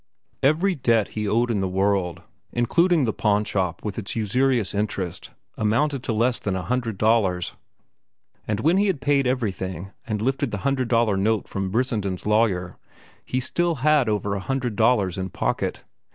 Every 0.41 0.73
debt 0.73 1.09
he 1.09 1.27
owed 1.27 1.51
in 1.51 1.59
the 1.59 1.67
world, 1.67 2.23
including 2.51 3.05
the 3.05 3.13
pawnshop, 3.13 3.83
with 3.85 3.99
its 3.99 4.15
usurious 4.15 4.73
interest, 4.73 5.29
amounted 5.59 6.01
to 6.01 6.11
less 6.11 6.39
than 6.39 6.55
a 6.55 6.63
hundred 6.63 6.97
dollars. 6.97 7.53
And 8.47 8.61
when 8.61 8.77
he 8.77 8.87
had 8.87 8.99
paid 8.99 9.27
everything, 9.27 9.91
and 10.07 10.19
lifted 10.19 10.49
the 10.49 10.57
hundred 10.65 10.87
dollar 10.87 11.17
note 11.17 11.53
with 11.53 11.71
Brissenden's 11.71 12.25
lawyer, 12.25 12.77
he 13.23 13.39
still 13.39 13.75
had 13.85 14.09
over 14.09 14.33
a 14.33 14.39
hundred 14.39 14.75
dollars 14.75 15.19
in 15.19 15.29
pocket. 15.29 15.83